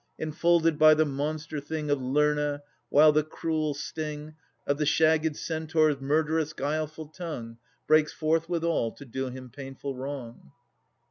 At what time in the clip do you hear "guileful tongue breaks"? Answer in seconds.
6.53-8.11